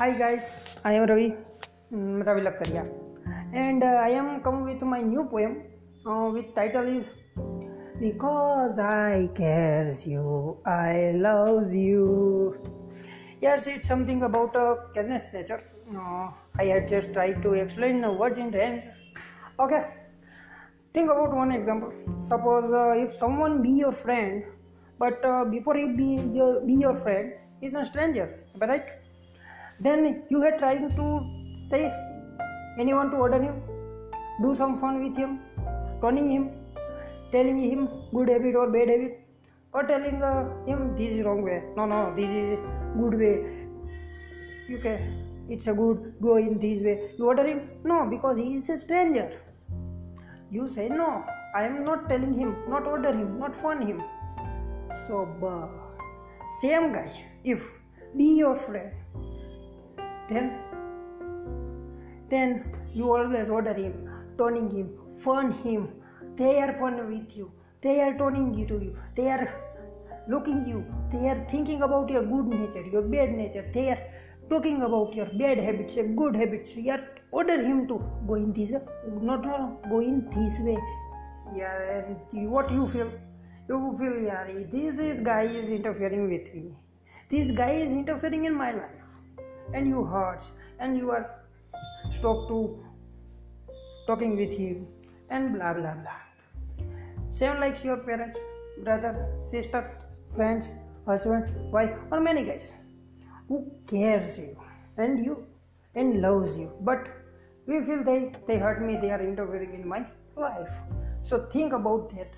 [0.00, 0.44] Hi guys,
[0.82, 1.34] I am Ravi,
[1.92, 2.40] mm, Ravi
[3.52, 5.64] and uh, I am come with my new poem.
[6.06, 7.12] Uh, with title is
[8.00, 12.56] Because I cares you, I loves you.
[13.42, 15.62] Yes, it's something about uh, careless nature.
[15.94, 18.86] Uh, I had just tried to explain the words in rhymes.
[19.58, 19.82] Okay,
[20.94, 21.92] think about one example.
[22.20, 24.44] Suppose uh, if someone be your friend,
[24.98, 28.46] but uh, before he be your, be your friend, he's a stranger.
[28.56, 28.88] Right?
[29.80, 31.06] Then you are trying to
[31.66, 31.82] say
[32.78, 33.62] anyone to order him,
[34.42, 35.40] do some fun with him,
[36.02, 36.50] turning him,
[37.32, 39.26] telling him good habit or bad habit,
[39.72, 41.64] or telling uh, him this is wrong way.
[41.76, 42.58] No, no, this is
[42.98, 43.66] good way.
[44.68, 47.12] You can, it's a good go in this way.
[47.18, 47.70] You order him?
[47.82, 49.40] No, because he is a stranger.
[50.50, 51.24] You say no.
[51.54, 54.02] I am not telling him, not order him, not fun him.
[55.06, 55.26] So,
[56.60, 57.64] same guy, if
[58.16, 58.92] be your friend,
[60.30, 60.52] then
[62.28, 62.50] then
[62.94, 63.94] you always order him,
[64.38, 65.88] toning him, fun him.
[66.36, 67.52] They are fun with you.
[67.80, 68.94] They are toning you to you.
[69.16, 69.46] They are
[70.28, 70.84] looking you.
[71.12, 73.68] They are thinking about your good nature, your bad nature.
[73.72, 74.02] They are
[74.48, 76.76] talking about your bad habits, your good habits.
[76.76, 78.80] You are order him to go in this way.
[79.20, 80.78] Not no, go in this way.
[81.56, 83.10] Yeah, and what you feel?
[83.68, 86.74] You feel, yeah, this is guy is interfering with me.
[87.28, 89.02] This guy is interfering in my life,
[89.74, 91.30] and you hurts, and you are
[92.10, 92.78] stop to
[94.06, 94.86] talking with him,
[95.28, 96.20] and blah blah blah.
[97.30, 98.38] Same likes your parents,
[98.82, 99.98] brother, sister,
[100.34, 100.68] friends,
[101.06, 102.72] husband, wife, or many guys
[103.48, 104.56] who cares you
[104.96, 105.46] and you
[105.94, 106.72] and loves you.
[106.80, 107.08] But
[107.66, 110.04] we feel they they hurt me, they are interfering in my
[110.36, 110.72] life.
[111.22, 112.32] So think about that,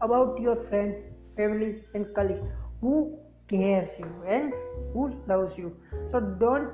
[0.00, 0.94] about your friend,
[1.36, 2.42] family, and colleague
[2.80, 3.18] who
[3.50, 4.52] cares you and
[4.92, 5.76] who loves you.
[6.08, 6.70] So don't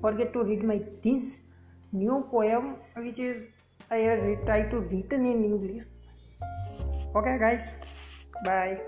[0.00, 1.36] forget to read my this
[1.92, 3.42] new poem which is
[3.90, 5.82] I have tried to written in English.
[7.14, 7.74] Okay guys,
[8.44, 8.80] bye.